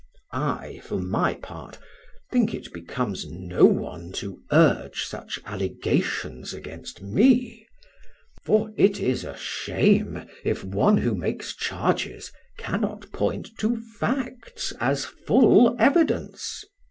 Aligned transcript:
I, 0.31 0.81
for 0.83 0.97
my 0.97 1.35
part, 1.35 1.77
think 2.31 2.55
it 2.55 2.73
becomes 2.73 3.27
no 3.29 3.65
one 3.65 4.11
to 4.13 4.41
urge 4.51 5.03
such 5.03 5.39
allegations 5.45 6.55
against 6.55 7.03
me; 7.03 7.67
for 8.43 8.73
it 8.77 8.99
is 8.99 9.23
a 9.23 9.37
shame 9.37 10.25
if 10.43 10.63
one 10.63 10.97
who 10.97 11.13
makes 11.13 11.55
charges 11.55 12.31
cannot 12.57 13.11
point 13.11 13.51
to 13.59 13.77
facts 13.99 14.73
as 14.79 15.05
full 15.05 15.75
evidence. 15.77 16.65